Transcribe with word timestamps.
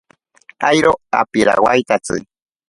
Airo 0.69 0.93
apirawaitatsi. 1.21 2.17